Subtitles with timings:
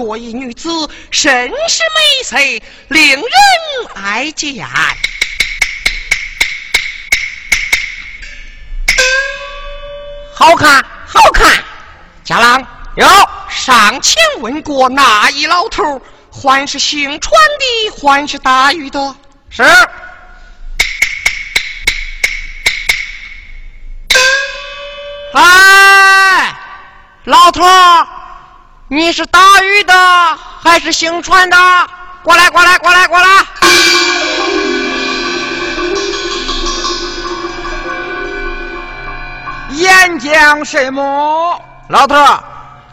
[0.00, 0.68] 头上坐一女子，
[1.10, 2.36] 甚是美色，
[2.88, 3.24] 令人
[3.94, 4.66] 爱见。
[10.34, 11.62] 好看，好看。
[12.24, 12.66] 家郎，
[12.96, 13.06] 哟，
[13.50, 16.00] 上前问过那一老头，
[16.32, 19.14] 还是姓川的，还是打鱼的？
[19.50, 19.62] 是。
[28.92, 29.94] 你是打鱼的
[30.60, 31.56] 还是行船的？
[32.24, 33.28] 过来，过来，过来，过来！
[39.70, 42.16] 沿江什么老头？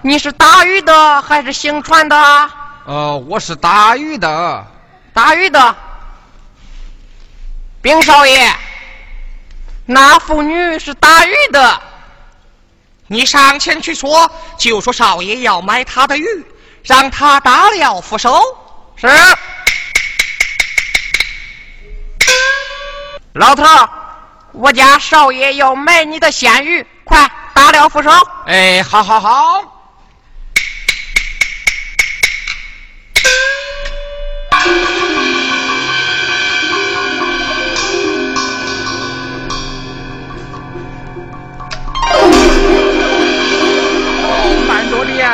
[0.04, 2.16] 你是打鱼的还是行船的？
[2.86, 4.68] 呃，我是打鱼的。
[5.14, 5.76] 打鱼的，
[7.82, 8.54] 冰少爷，
[9.88, 11.82] 那妇女是打鱼的。
[13.10, 16.26] 你上前去说，就说少爷要买他的鱼，
[16.84, 18.44] 让他打了付收。
[18.98, 19.08] 是。
[23.34, 23.64] 老头，
[24.52, 28.10] 我家少爷要买你的鲜鱼，快打了付收。
[28.46, 29.64] 哎，好好好。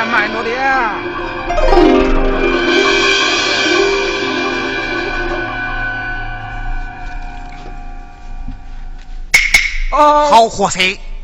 [0.04, 0.62] 点，慢着点。
[9.92, 10.80] 哦，好货色，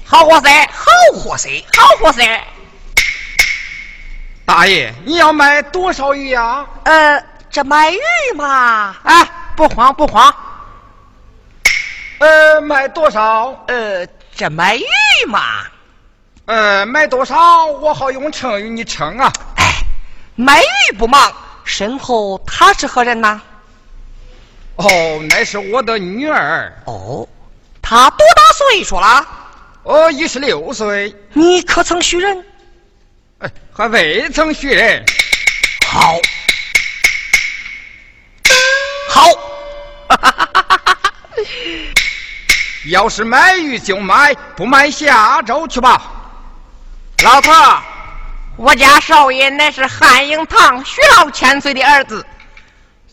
[0.05, 2.21] 好货色，好货色，好货色。
[4.45, 6.65] 大爷，你要买多少鱼呀？
[6.83, 8.00] 呃，这买鱼
[8.36, 10.33] 嘛，哎，不慌不慌。
[12.19, 13.63] 呃，买多少？
[13.67, 14.05] 呃，
[14.36, 14.83] 这买鱼
[15.27, 15.63] 嘛，
[16.50, 17.68] 呃，买多少？
[17.68, 19.32] 我好用秤与你称啊。
[19.58, 19.84] 哎，
[20.34, 21.32] 买鱼不忙，
[21.63, 23.39] 身后他是何人呐？
[24.77, 24.89] 哦，
[25.29, 26.74] 那是我的女儿。
[26.86, 27.27] 哦。
[27.84, 29.27] 他多大岁数了？
[29.84, 31.15] 哦，一十六岁。
[31.34, 32.44] 你可曾许人？
[33.38, 35.06] 哎，还未曾许人。
[35.86, 36.18] 好，
[39.08, 39.27] 好，
[42.89, 46.15] 要是买鱼就买，不买下周去吧。
[47.21, 47.53] 老婆，
[48.55, 52.25] 我家少爷乃是汉英堂徐老千岁的儿子，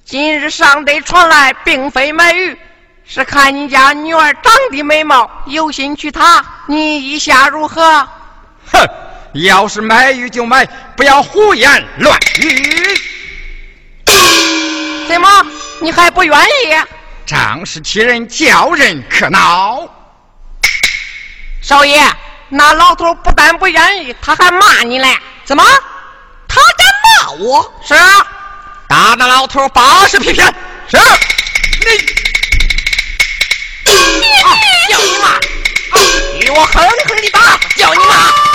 [0.04, 2.56] 今日上得传来，并非买鱼。
[3.04, 8.08] 是看你家女儿长得美貌，有心娶她，你意下如何？
[8.72, 8.88] 哼！
[9.34, 13.00] 要是买鱼就买，不要胡言乱语。
[15.08, 15.28] 怎么，
[15.80, 16.76] 你还不愿意？
[17.26, 19.88] 仗势欺人，叫人可恼。
[21.60, 22.00] 少爷，
[22.48, 25.18] 那老头不但不愿意，他还骂你嘞！
[25.44, 25.64] 怎么？
[26.46, 27.74] 他敢骂我？
[27.84, 28.26] 是啊，
[28.88, 30.46] 打那老头八十皮鞭！
[30.88, 30.96] 是。
[31.80, 32.16] 你。
[34.88, 35.38] 叫你妈！
[36.40, 37.58] 给我狠狠的打！
[37.76, 38.45] 叫你妈！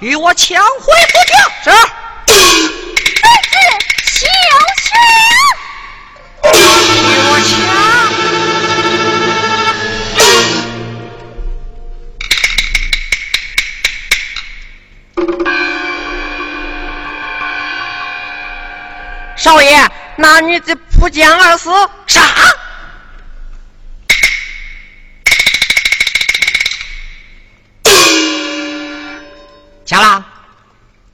[0.00, 1.18] 与我抢回府
[1.62, 1.70] 是。
[1.70, 3.56] 儿子
[4.04, 4.26] 休
[6.82, 7.32] 与我
[19.36, 21.70] 少爷，那女子扑江而死。
[22.06, 22.20] 啥？
[29.84, 30.24] 家郎，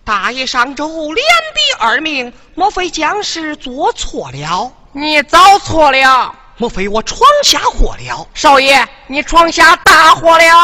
[0.04, 1.16] 大爷上周连
[1.54, 4.72] 毙二命，莫非将士做错了？
[4.92, 8.28] 你找错了，莫非我闯下祸了？
[8.32, 10.56] 少爷，你闯下大祸了。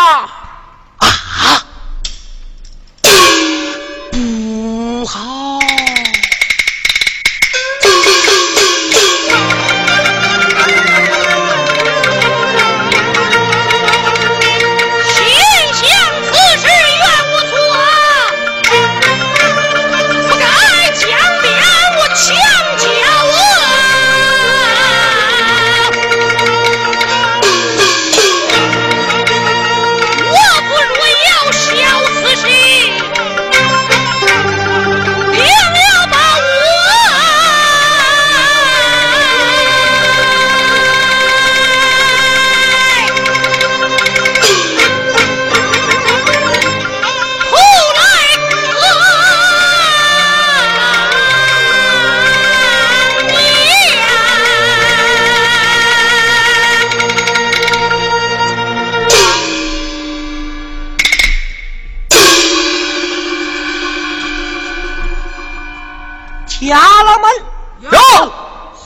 [0.99, 1.65] 啊！
[4.13, 5.59] 不好！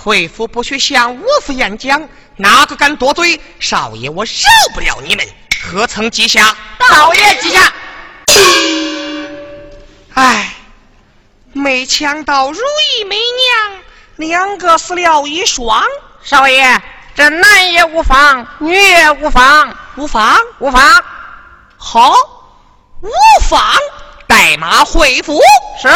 [0.03, 4.31] 回府不许向我府演讲，哪个敢多嘴，少爷我饶
[4.73, 5.29] 不了你们。
[5.63, 6.57] 何曾记下？
[6.89, 7.71] 少爷记下。
[10.15, 10.55] 哎，
[11.53, 13.83] 没抢到如意媚娘
[14.17, 15.85] 两个死了一双，
[16.23, 16.81] 少爷，
[17.15, 21.05] 这男也无妨，女也无妨，无妨，无妨。
[21.77, 22.15] 好，
[23.03, 23.11] 无
[23.51, 23.61] 妨，
[24.27, 25.39] 带马回府。
[25.83, 25.89] 是。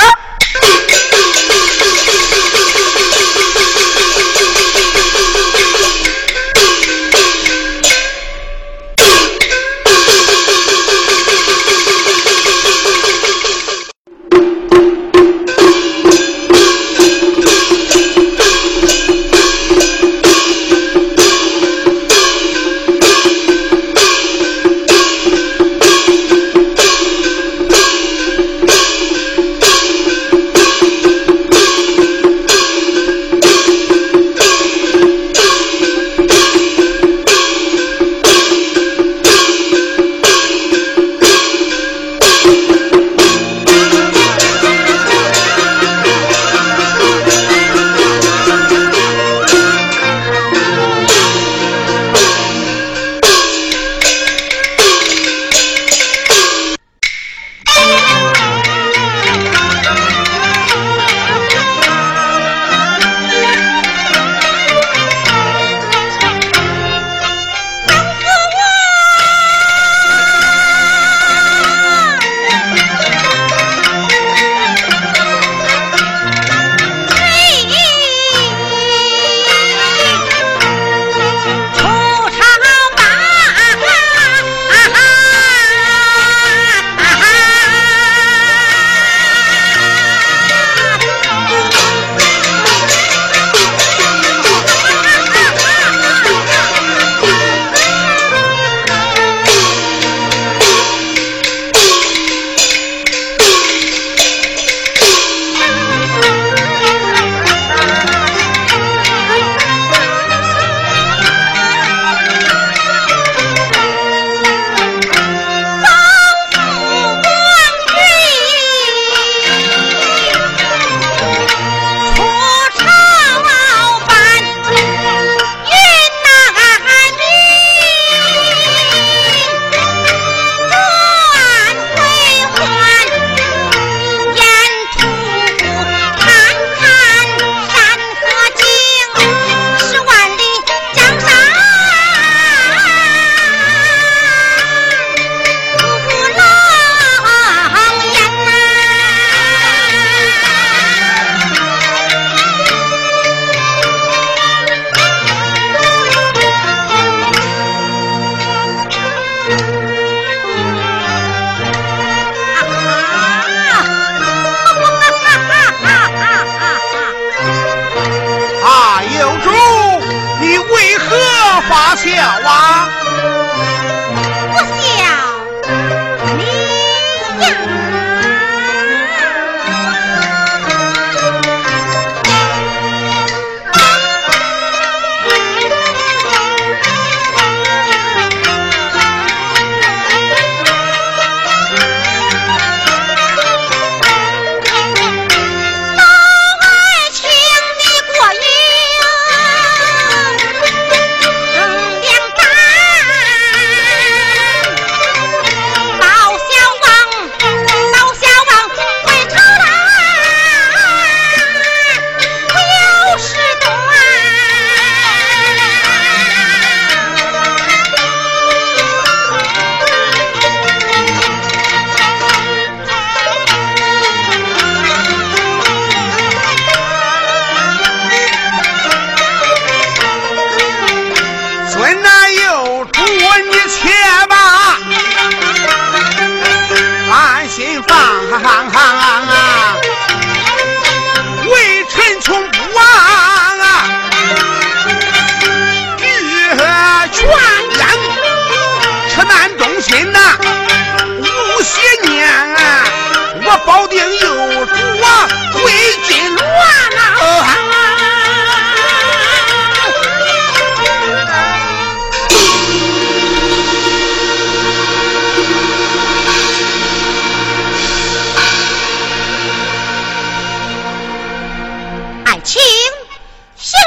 [171.97, 172.11] 小
[172.45, 173.04] 王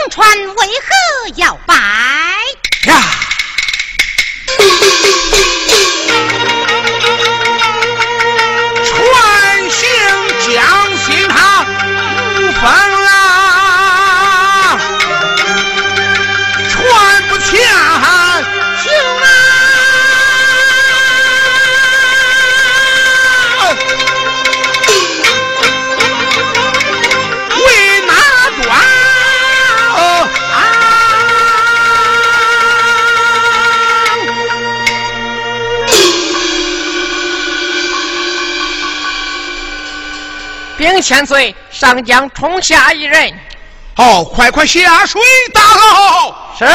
[0.10, 1.76] 穿为何要白？
[2.88, 3.02] 呀！
[41.02, 43.34] 千岁，上将冲下一人。
[43.96, 45.22] 好，快快下水
[45.54, 46.36] 打捞！
[46.58, 46.66] 是。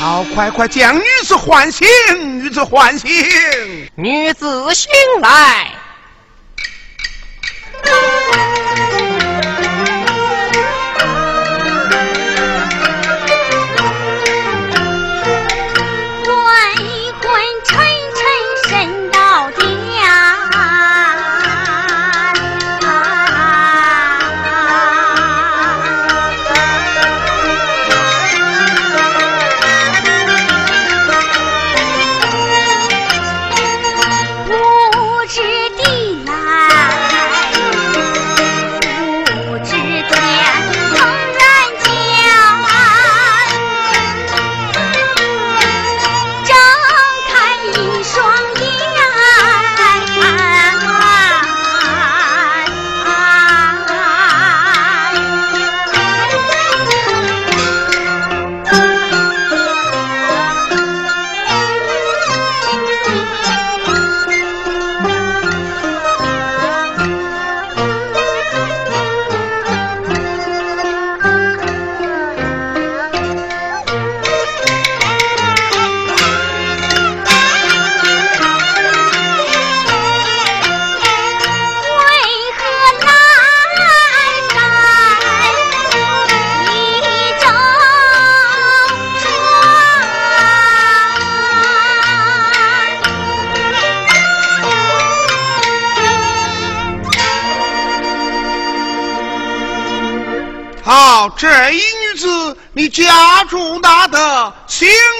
[0.00, 1.86] 好，快快将女子唤醒，
[2.40, 3.08] 女子唤醒，
[3.94, 5.70] 女子醒来。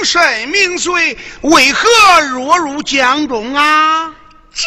[0.09, 1.18] 神明水？
[1.42, 4.11] 为何落入江中啊？
[4.55, 4.64] 这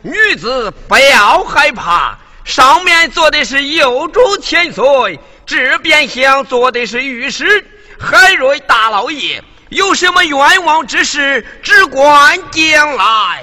[0.00, 7.66] 女子不要害怕，上面坐的是右主千岁，这边厢坐的是御史
[7.98, 13.42] 海瑞大老爷，有什么冤枉之事，只管讲来。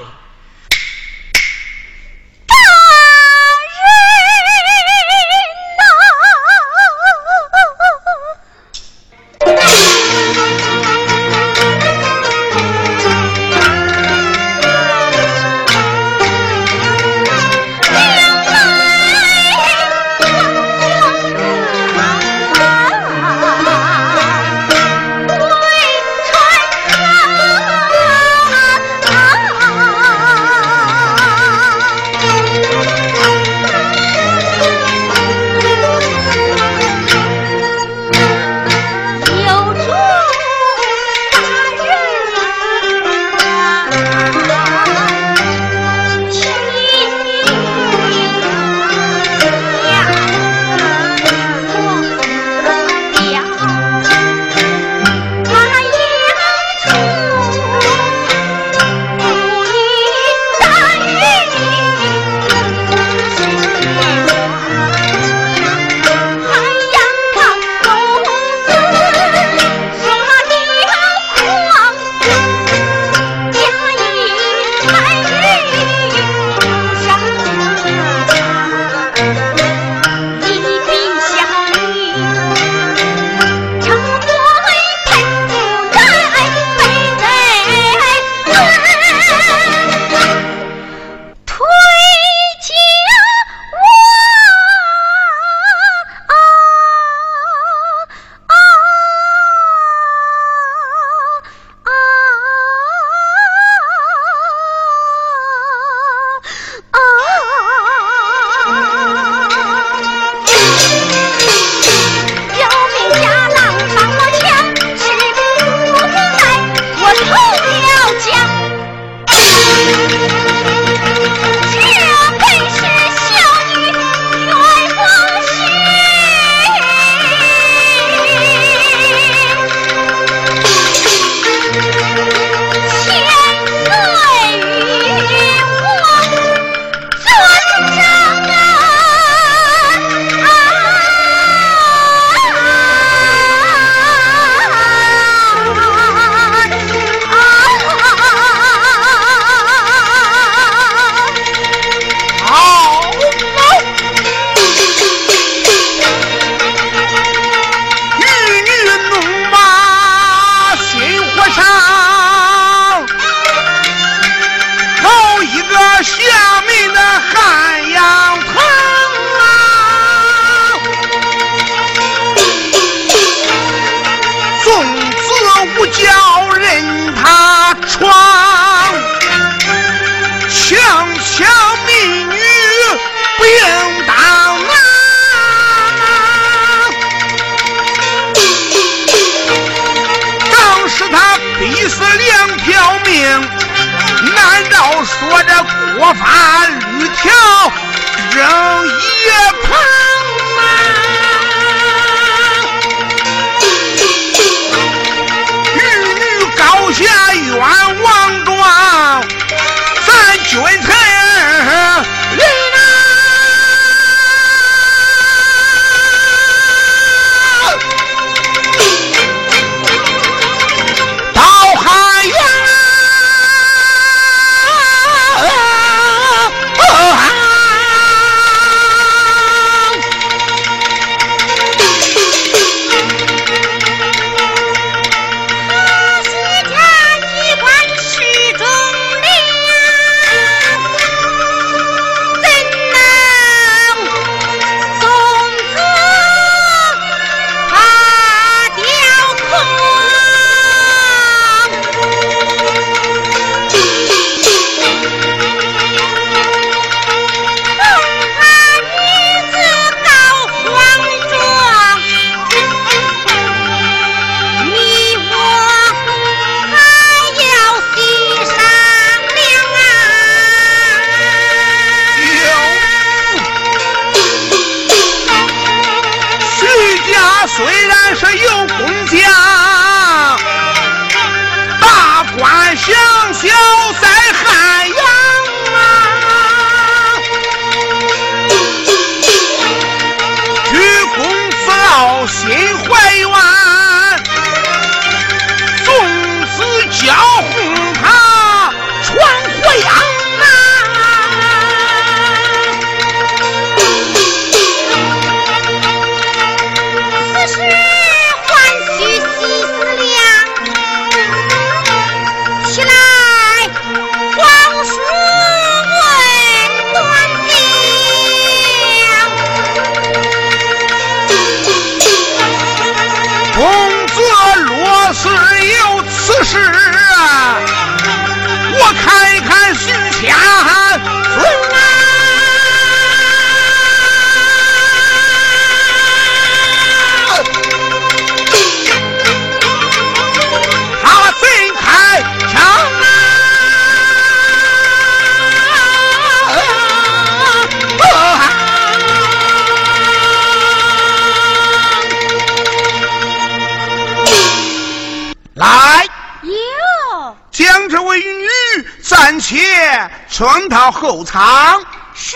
[360.41, 361.85] 传到后舱。
[362.15, 362.35] 是。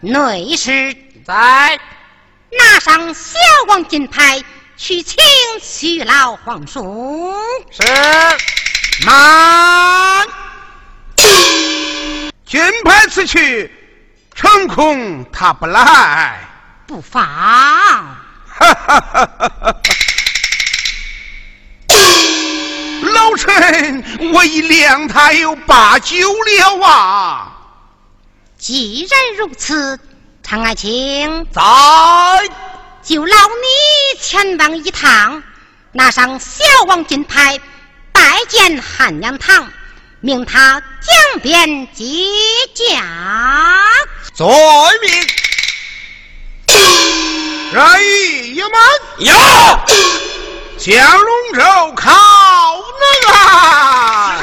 [0.00, 0.96] 内侍
[1.26, 1.78] 在，
[2.50, 3.38] 拿上小
[3.68, 4.42] 王金牌
[4.78, 5.22] 去请
[5.60, 7.34] 徐老皇叔。
[7.70, 7.82] 是。
[9.04, 10.26] 慢。
[12.46, 13.70] 金牌此去。
[14.34, 16.40] 成空他不来，
[16.86, 17.22] 不妨。
[23.02, 27.52] 老臣我已量他有八九了啊！
[28.58, 29.98] 既然如此，
[30.42, 31.46] 常爱卿。
[31.52, 31.62] 在，
[33.02, 35.42] 就劳你前往一趟，
[35.92, 37.60] 拿上小王金牌，
[38.12, 39.70] 拜见汉阳堂，
[40.24, 42.02] 命他江边接
[42.72, 43.04] 驾。
[44.32, 44.48] 遵
[45.02, 45.12] 命，
[47.70, 47.84] 人
[48.56, 48.72] 一满
[49.18, 49.34] 有，
[50.78, 54.40] 降龙舟靠能啊！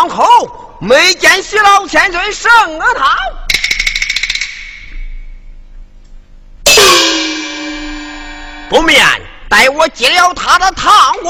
[0.00, 0.76] 来在堂口。
[0.80, 3.14] 没见徐老千岁升了堂，
[8.70, 9.04] 不免
[9.50, 11.28] 待我接了他的堂屋。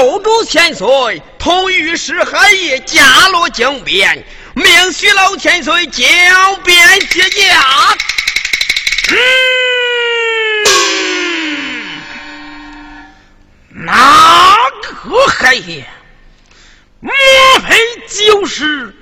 [0.00, 4.24] 右主千岁同御史海爷加罗江边，
[4.54, 7.98] 命徐老千岁江边接驾。
[9.10, 9.18] 嗯，
[13.84, 14.56] 哪
[15.02, 15.84] 个海爷？
[17.00, 17.12] 莫
[17.68, 17.76] 非
[18.08, 18.94] 就是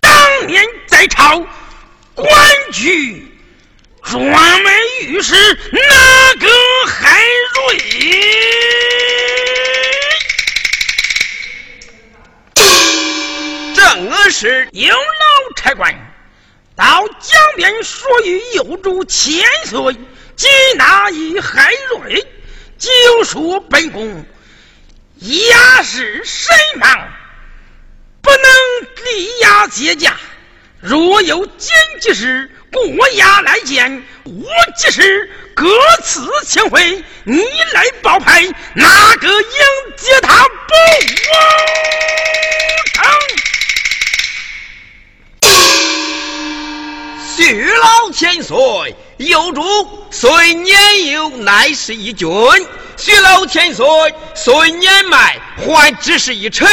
[0.00, 1.46] 当年在朝
[2.14, 2.32] 官
[2.72, 3.30] 居
[4.02, 4.72] 专门
[5.02, 5.34] 御史
[5.72, 6.48] 那个
[6.86, 7.20] 海
[7.54, 7.78] 瑞？
[13.94, 15.94] 正是有劳差官
[16.76, 19.94] 到江边说与右主千岁
[20.36, 22.22] 及那一海瑞，
[22.78, 24.26] 就说本宫
[25.20, 27.08] 压事甚忙，
[28.20, 28.42] 不能
[29.06, 30.16] 立压接驾。
[30.80, 31.70] 若有紧
[32.02, 34.44] 急事过衙来见，我
[34.76, 35.66] 即是各
[36.04, 38.42] 赐千回，你来报牌，
[38.74, 40.74] 哪个迎接他不
[41.16, 41.34] 成？
[47.38, 48.56] 徐老千岁，
[49.18, 49.62] 有主
[50.10, 52.28] 虽年幼，乃是一君；
[52.96, 53.86] 徐老千岁
[54.34, 56.66] 虽年迈，还只是一臣。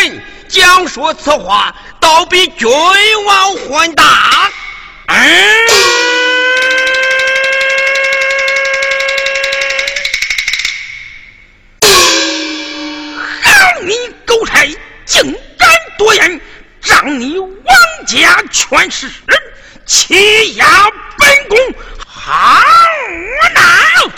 [0.48, 2.68] 讲说此话，倒比君
[3.26, 4.52] 王还大。
[5.06, 5.68] 嗯，
[13.44, 13.52] 好
[13.84, 13.94] 你
[14.26, 14.66] 狗差，
[15.06, 16.42] 竟敢多言，
[16.82, 17.56] 仗你王
[18.08, 19.08] 家权势！
[19.86, 20.66] 欺压
[21.20, 21.58] 本宫，
[22.08, 22.60] 好
[23.54, 24.12] 闹！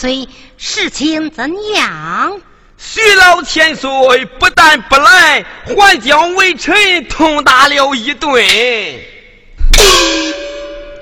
[0.00, 0.26] 岁，
[0.56, 2.40] 事情怎样？
[2.78, 8.42] 徐老千岁不但不来，还将微臣痛打了一顿。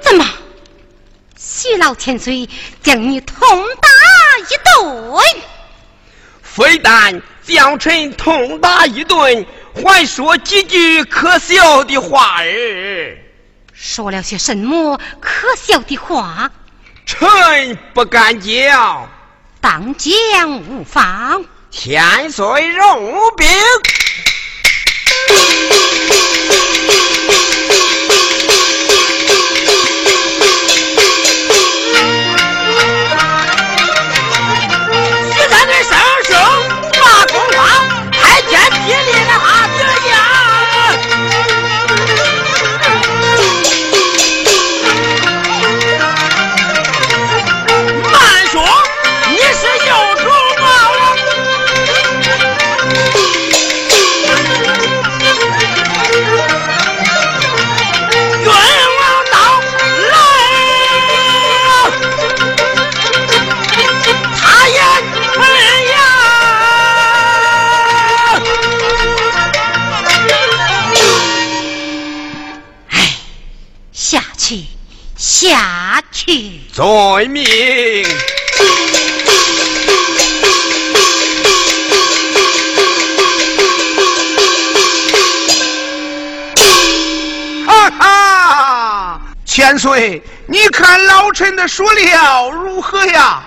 [0.02, 0.26] 怎么？
[1.36, 2.48] 徐老千岁
[2.82, 3.38] 将你痛
[3.80, 3.88] 打
[4.40, 5.14] 一顿？
[6.42, 9.46] 非但将臣痛打一顿，
[9.76, 13.16] 还说几句可笑的话儿。
[13.72, 16.50] 说了些什么可笑的话？
[17.18, 19.08] 臣不敢叫。
[19.60, 21.44] 当讲无妨。
[21.70, 23.46] 千岁容禀。
[91.58, 93.44] 的说了如何呀？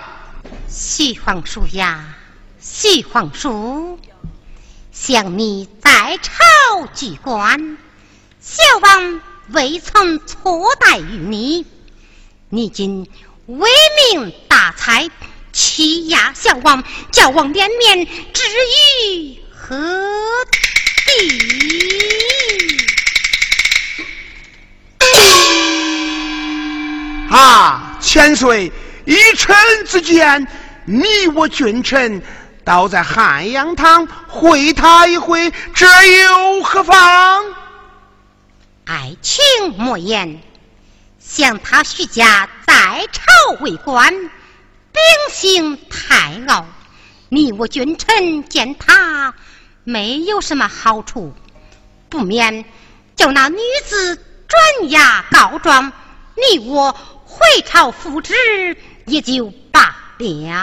[0.68, 2.14] 徐皇叔呀，
[2.60, 3.98] 徐皇叔，
[4.92, 7.78] 想你在朝居官，
[8.38, 11.64] 小王未曾错待于你。
[12.50, 13.08] 你今
[13.46, 13.70] 为
[14.12, 15.08] 民大才，
[15.50, 18.42] 欺压小王，叫王脸面，至
[19.16, 19.74] 于何
[21.06, 21.40] 地？
[27.30, 28.72] 啊，千岁，
[29.06, 30.46] 一臣之见，
[30.84, 32.20] 你我君臣
[32.64, 37.44] 倒在汉阳堂会他一回，这又何妨？
[38.84, 39.44] 爱卿
[39.78, 40.42] 莫言。
[41.20, 43.22] 想他徐家在朝
[43.60, 46.66] 为官，秉性太傲，
[47.28, 49.32] 你我君臣见他
[49.84, 51.32] 没有什么好处，
[52.10, 52.64] 不免
[53.16, 54.16] 叫那女子
[54.48, 55.92] 转押告状，
[56.34, 56.94] 你我
[57.32, 58.34] 回朝复职
[59.06, 60.62] 也就罢了。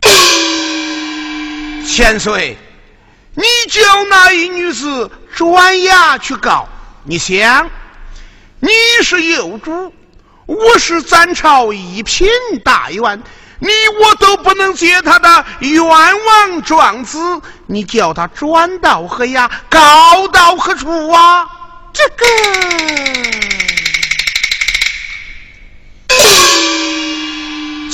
[1.84, 2.56] 千岁，
[3.34, 6.68] 你叫那一女子转押去告，
[7.02, 7.68] 你想？
[8.60, 8.70] 你
[9.02, 9.92] 是幼主，
[10.46, 12.28] 我是咱朝一品
[12.64, 13.20] 大员，
[13.58, 13.68] 你
[14.00, 17.18] 我都不能接他的冤枉状子，
[17.66, 19.50] 你叫他转到何呀？
[19.68, 21.44] 告到何处啊？
[21.92, 22.26] 这个，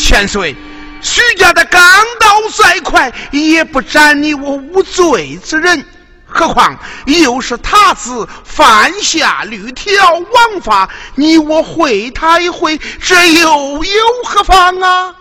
[0.03, 0.55] 千岁，
[1.01, 1.81] 徐家的钢
[2.19, 5.87] 刀再快，也不斩你我无罪之人。
[6.27, 15.15] 何况又是他子犯下律条枉法，你我会他一回，这又有何妨啊？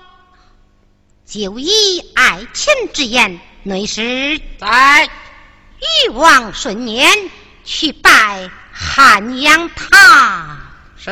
[1.25, 5.09] 就以爱卿之言，内侍在
[6.05, 7.07] 欲望顺年
[7.63, 10.57] 去拜汉阳塔。
[10.97, 11.11] 是。